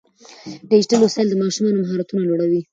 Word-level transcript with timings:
ډیجیټل 0.71 0.99
وسایل 1.03 1.27
د 1.29 1.35
ماشومانو 1.43 1.81
مهارتونه 1.83 2.21
لوړوي. 2.25 2.61